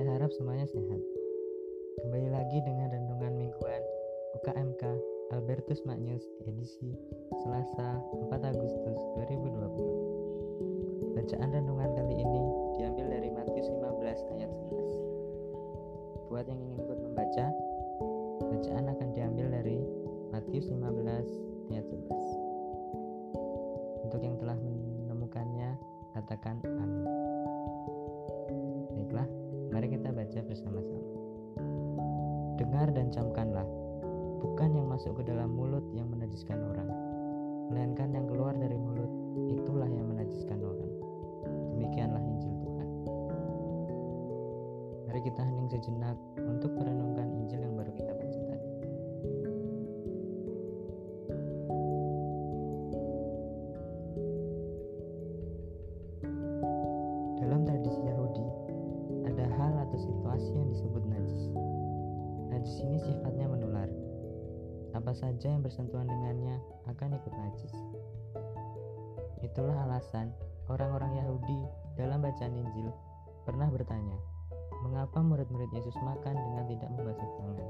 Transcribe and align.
harap 0.00 0.32
semuanya 0.32 0.64
sehat. 0.64 1.04
Kembali 2.00 2.32
lagi 2.32 2.64
dengan 2.64 2.88
renungan 2.88 3.36
mingguan 3.36 3.84
UKMK 4.40 4.88
Albertus 5.36 5.84
Magnus 5.84 6.24
edisi 6.48 6.96
Selasa 7.44 8.00
4 8.00 8.32
Agustus 8.40 8.96
2020. 9.20 11.12
Bacaan 11.12 11.52
renungan 11.52 11.92
kali 11.92 12.24
ini 12.24 12.42
diambil 12.80 13.12
dari 13.12 13.28
Matius 13.36 13.68
15 13.68 14.32
ayat 14.32 14.48
11. 14.48 16.32
Buat 16.32 16.48
yang 16.48 16.56
ingin 16.56 16.88
ikut 16.88 16.96
membaca, 16.96 17.52
bacaan 18.48 18.88
akan 18.96 19.12
diambil 19.12 19.52
dari 19.52 19.76
Matius 20.32 20.72
15 20.72 21.68
ayat 21.68 21.84
11. 21.84 24.08
Untuk 24.08 24.24
yang 24.24 24.40
telah 24.40 24.56
menemukannya, 24.56 25.76
katakan 26.16 26.64
amin. 26.64 27.04
Baiklah, 28.96 29.41
baca 30.32 30.48
bersama-sama. 30.48 31.12
Dengar 32.56 32.88
dan 32.96 33.12
camkanlah, 33.12 33.68
bukan 34.40 34.72
yang 34.72 34.88
masuk 34.88 35.20
ke 35.20 35.28
dalam 35.28 35.52
mulut 35.52 35.84
yang 35.92 36.08
menajiskan 36.08 36.56
orang, 36.72 36.88
melainkan 37.68 38.16
yang 38.16 38.24
keluar 38.24 38.56
dari 38.56 38.80
mulut, 38.80 39.12
itulah 39.52 39.84
yang 39.92 40.08
menajiskan 40.08 40.56
orang. 40.64 40.88
Demikianlah 41.76 42.24
Injil 42.24 42.54
Tuhan. 42.64 42.88
Mari 45.04 45.20
kita 45.20 45.44
hening 45.44 45.68
sejenak 45.68 46.16
untuk 46.40 46.72
merenungkan 46.80 47.28
Najis 62.72 62.88
ini 62.88 63.04
sifatnya 63.04 63.52
menular. 63.52 63.84
Apa 64.96 65.12
saja 65.12 65.52
yang 65.52 65.60
bersentuhan 65.60 66.08
dengannya 66.08 66.56
akan 66.88 67.20
ikut 67.20 67.28
najis. 67.28 67.68
Itulah 69.44 69.76
alasan 69.84 70.32
orang-orang 70.72 71.20
Yahudi 71.20 71.68
dalam 72.00 72.24
bacaan 72.24 72.56
Injil 72.56 72.88
pernah 73.44 73.68
bertanya, 73.68 74.16
mengapa 74.88 75.20
murid-murid 75.20 75.68
Yesus 75.76 75.92
makan 76.00 76.32
dengan 76.32 76.64
tidak 76.64 76.88
membasuh 76.96 77.28
tangan? 77.36 77.68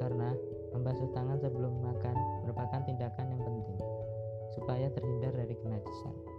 Karena 0.00 0.32
membasuh 0.72 1.08
tangan 1.12 1.36
sebelum 1.36 1.84
makan 1.84 2.16
merupakan 2.48 2.80
tindakan 2.88 3.36
yang 3.36 3.42
penting 3.44 3.80
supaya 4.56 4.88
terhindar 4.96 5.36
dari 5.36 5.52
kenajisan. 5.60 6.29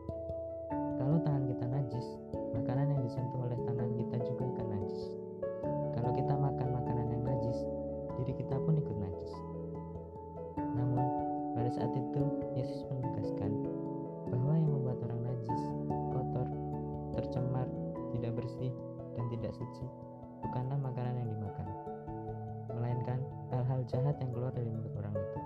Jahat 23.91 24.15
yang 24.23 24.31
keluar 24.31 24.55
dari 24.55 24.71
mulut 24.71 24.95
orang 24.95 25.15
itu. 25.19 25.39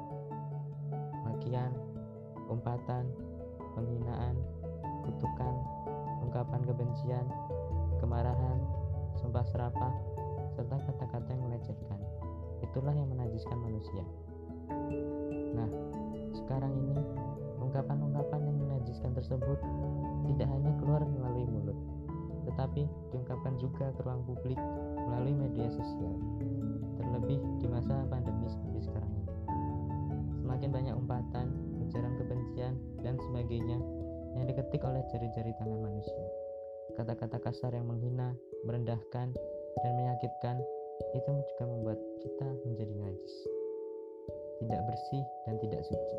Makian, 1.25 1.71
umpatan, 2.45 3.09
penghinaan, 3.73 4.37
kutukan, 5.01 5.55
ungkapan 6.21 6.61
kebencian, 6.61 7.25
kemarahan, 7.97 8.61
sumpah 9.17 9.45
serapah, 9.49 9.93
serta 10.53 10.77
kata-kata 10.77 11.29
yang 11.33 11.43
melecehkan. 11.49 11.99
Itulah 12.61 12.93
yang 12.93 13.09
menajiskan 13.09 13.57
manusia. 13.57 14.05
Nah, 15.57 15.69
sekarang 16.37 16.69
ini 16.69 17.01
ungkapan-ungkapan 17.57 18.41
yang 18.45 18.57
menajiskan 18.61 19.11
tersebut 19.17 19.57
tidak 20.29 20.47
hanya 20.53 20.71
keluar 20.77 21.01
melalui 21.01 21.49
mulut, 21.49 21.77
tetapi 22.45 22.85
diungkapkan 23.09 23.57
juga 23.57 23.89
ke 23.97 24.01
ruang 24.05 24.21
publik 24.29 24.57
melalui 25.09 25.33
media 25.33 25.65
sosial. 25.73 26.13
Terlebih 26.95 27.39
di 27.59 27.67
masa 27.67 28.07
pandemi 28.07 28.47
seperti 28.47 28.79
sekarang 28.87 29.11
ini. 29.11 29.33
Semakin 30.43 30.69
banyak 30.71 30.95
umpatan, 30.95 31.47
ujaran 31.85 32.13
kebencian, 32.17 32.73
dan 33.03 33.15
sebagainya 33.19 33.79
yang 34.35 34.45
diketik 34.47 34.83
oleh 34.83 35.01
jari-jari 35.11 35.51
tangan 35.59 35.79
manusia. 35.79 36.25
Kata-kata 36.95 37.39
kasar 37.39 37.71
yang 37.75 37.87
menghina, 37.87 38.35
merendahkan, 38.67 39.31
dan 39.83 39.91
menyakitkan 39.95 40.57
itu 41.11 41.31
juga 41.53 41.63
membuat 41.67 41.99
kita 42.23 42.47
menjadi 42.63 42.93
najis, 43.03 43.35
tidak 44.63 44.81
bersih 44.87 45.23
dan 45.43 45.55
tidak 45.59 45.81
suci. 45.83 46.17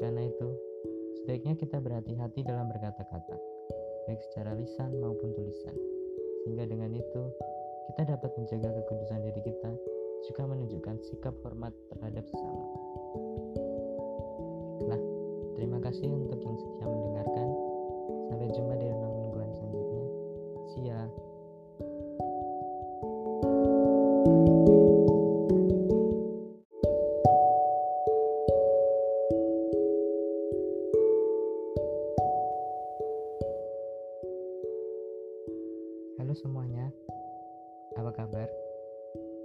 Karena 0.00 0.28
itu, 0.28 0.48
sebaiknya 1.20 1.54
kita 1.56 1.76
berhati-hati 1.80 2.40
dalam 2.44 2.68
berkata-kata, 2.68 3.36
baik 4.08 4.20
secara 4.28 4.56
lisan 4.56 4.92
maupun 5.00 5.32
tulisan, 5.32 5.76
sehingga 6.44 6.68
dengan 6.68 6.92
itu 6.96 7.22
kita 7.90 8.06
dapat 8.06 8.30
menjaga 8.38 8.70
kekudusan 8.70 9.18
diri 9.18 9.42
kita, 9.42 9.70
juga 10.30 10.46
menunjukkan 10.46 11.02
sikap 11.10 11.34
hormat 11.42 11.74
terhadap 11.90 12.22
sesama. 12.30 12.66
Nah, 14.86 15.00
terima 15.58 15.82
kasih 15.82 16.06
untuk 16.06 16.38
yang 16.38 16.54
setia 16.54 16.86
mendengarkan. 16.86 17.48
Sampai 18.30 18.46
jumpa 18.54 18.78
di 18.78 18.86
renang 18.86 19.09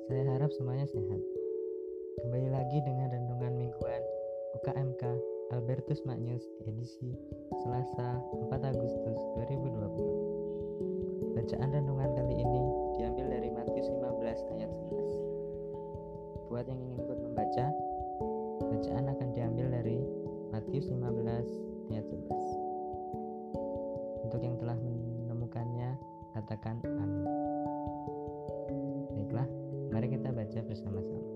Saya 0.05 0.38
harap 0.38 0.53
semuanya 0.53 0.85
sehat. 0.85 1.17
Kembali 2.21 2.53
lagi 2.53 2.77
dengan 2.85 3.09
renungan 3.09 3.57
mingguan 3.57 4.05
UKMK 4.61 5.01
Albertus 5.49 6.05
Magnus 6.05 6.45
edisi 6.69 7.17
Selasa 7.66 8.21
4 8.53 8.53
Agustus 8.53 9.17
2020. 9.33 11.33
Bacaan 11.33 11.69
renungan 11.73 12.13
kali 12.13 12.38
ini 12.38 12.63
diambil 13.01 13.33
dari 13.33 13.49
Matius 13.49 13.89
15 13.89 14.45
ayat 14.61 14.69
11. 14.69 16.53
Buat 16.53 16.69
yang 16.69 16.85
ingin 16.85 17.01
ikut 17.01 17.19
membaca, 17.25 17.66
bacaan 18.61 19.09
akan 19.09 19.33
diambil 19.33 19.73
dari 19.73 20.05
Matius 20.53 20.85
15 20.85 21.49
ayat 21.89 22.05
11. 22.05 22.29
Untuk 24.22 24.41
yang 24.45 24.53
telah 24.61 24.77
menemukannya, 24.77 25.97
katakan 26.37 26.77
amin. 26.85 27.25
Baiklah, 29.17 29.49
baca 30.55 30.71
bersama-sama. 30.71 31.27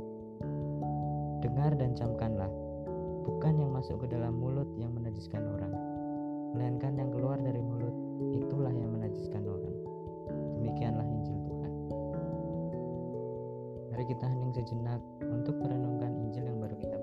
Dengar 1.44 1.76
dan 1.76 1.92
camkanlah, 1.92 2.48
bukan 3.28 3.60
yang 3.60 3.76
masuk 3.76 4.08
ke 4.08 4.16
dalam 4.16 4.40
mulut 4.40 4.72
yang 4.80 4.96
menajiskan 4.96 5.44
orang, 5.44 5.76
melainkan 6.56 6.96
yang 6.96 7.12
keluar 7.12 7.36
dari 7.36 7.60
mulut, 7.60 7.92
itulah 8.32 8.72
yang 8.72 8.96
menajiskan 8.96 9.44
orang. 9.44 9.76
Demikianlah 10.56 11.04
Injil 11.04 11.36
Tuhan. 11.36 11.74
Mari 13.92 14.04
kita 14.08 14.24
hening 14.24 14.56
sejenak 14.56 15.04
untuk 15.20 15.60
merenungkan 15.60 16.16
Injil 16.16 16.48
yang 16.48 16.64
baru 16.64 16.80
kita 16.80 16.99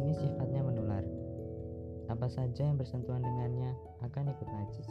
Ini 0.00 0.16
sifatnya 0.16 0.64
menular. 0.64 1.04
Apa 2.08 2.24
saja 2.32 2.64
yang 2.64 2.80
bersentuhan 2.80 3.20
dengannya 3.20 3.76
akan 4.00 4.32
ikut 4.32 4.48
najis. 4.48 4.88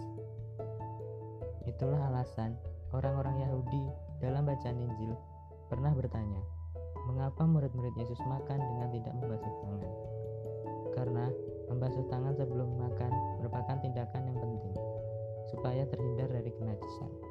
Itulah 1.66 2.14
alasan 2.14 2.54
orang-orang 2.94 3.42
Yahudi 3.42 3.90
dalam 4.22 4.46
bacaan 4.46 4.78
Injil 4.78 5.18
pernah 5.66 5.98
bertanya, 5.98 6.46
mengapa 7.10 7.42
murid-murid 7.42 7.98
Yesus 7.98 8.22
makan 8.30 8.62
dengan 8.62 8.88
tidak 8.94 9.14
membasuh 9.18 9.54
tangan? 9.66 9.94
Karena 10.94 11.26
membasuh 11.74 12.06
tangan 12.14 12.34
sebelum 12.38 12.70
makan 12.78 13.12
merupakan 13.42 13.78
tindakan 13.82 14.30
yang 14.30 14.38
penting 14.38 14.78
supaya 15.50 15.90
terhindar 15.90 16.30
dari 16.30 16.54
kenajisan. 16.54 17.29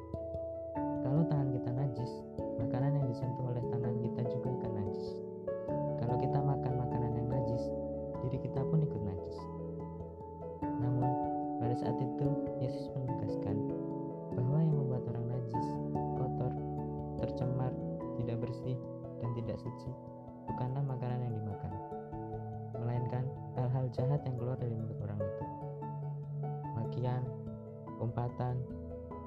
Umpatan, 27.99 28.55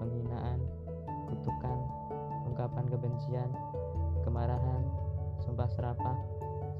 penghinaan, 0.00 0.58
kutukan, 1.30 1.78
ungkapan 2.48 2.84
kebencian, 2.88 3.50
kemarahan, 4.26 4.82
sumpah 5.44 5.69
serapah, 5.72 6.19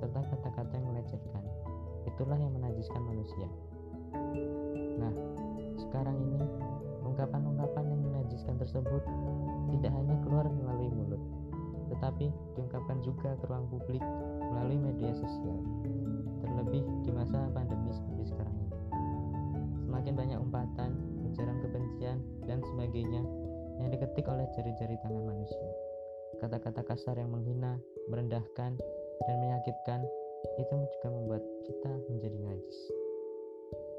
serta 0.01 0.21
kata-kata 0.35 0.75
yang 0.77 0.89
melecehkan. 0.93 1.45
Itulah 2.09 2.37
yang 2.37 2.53
menajiskan 2.53 3.03
manusia. 3.07 3.47
Nah, 4.99 5.15
sekarang 5.79 6.19
ini 6.19 6.43
ungkapan-ungkapan 7.07 7.85
yang 7.89 8.03
menajiskan 8.03 8.59
tersebut 8.59 9.03
tidak 9.77 9.93
hanya 9.95 10.17
keluar 10.27 10.47
melalui 10.51 10.91
mulut, 10.91 11.23
tetapi 11.95 12.29
diungkapkan 12.59 12.99
juga 13.01 13.37
ke 13.39 13.45
ruang 13.47 13.67
publik 13.71 14.03
melalui 14.53 14.79
media 14.79 15.13
sosial. 15.15 15.59
Terlebih 16.43 16.83
di 17.07 17.11
masa 17.15 17.47
pandemi 17.55 17.95
seperti 17.95 18.35
sekarang 18.35 18.57
ini. 18.59 18.77
Semakin 19.87 20.15
banyak 20.19 20.39
umpatan, 20.43 20.91
ujaran 21.33 21.59
kebencian, 21.65 22.21
dan 22.45 22.61
sebagainya 22.61 23.25
yang 23.81 23.89
diketik 23.89 24.29
oleh 24.29 24.45
jari-jari 24.53 25.01
tangan 25.01 25.25
manusia. 25.25 25.69
Kata-kata 26.39 26.85
kasar 26.85 27.17
yang 27.17 27.33
menghina, 27.33 27.81
merendahkan, 28.13 28.77
dan 29.27 29.37
menyakitkan 29.39 30.01
itu 30.59 30.77
juga 30.99 31.09
membuat 31.11 31.43
kita 31.63 31.93
menjadi 32.11 32.39
najis 32.43 32.79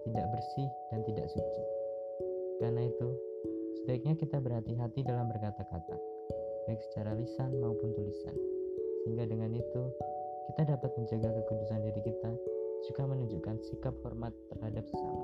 tidak 0.03 0.25
bersih 0.35 0.69
dan 0.91 0.99
tidak 1.07 1.27
suci 1.31 1.63
karena 2.59 2.81
itu 2.87 3.07
sebaiknya 3.81 4.13
kita 4.19 4.37
berhati-hati 4.43 4.99
dalam 5.07 5.31
berkata-kata 5.31 5.95
baik 6.67 6.79
secara 6.91 7.15
lisan 7.15 7.51
maupun 7.63 7.95
tulisan 7.95 8.35
sehingga 9.03 9.27
dengan 9.27 9.55
itu 9.55 9.81
kita 10.51 10.75
dapat 10.75 10.91
menjaga 10.99 11.31
kekudusan 11.43 11.79
diri 11.87 12.01
kita 12.03 12.31
juga 12.83 13.03
menunjukkan 13.07 13.63
sikap 13.63 13.95
hormat 14.03 14.35
terhadap 14.51 14.83
sesama 14.91 15.23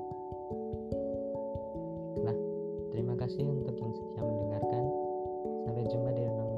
baiklah 2.19 2.36
terima 2.92 3.16
kasih 3.16 3.48
untuk 3.48 3.80
yang 3.80 3.95
setia 3.95 4.19
mendengarkan. 4.19 4.83
Sampai 5.63 5.88
jumpa 5.88 6.10
di 6.12 6.21
renungan 6.27 6.49